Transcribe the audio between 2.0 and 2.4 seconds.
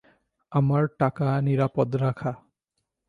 রাখা।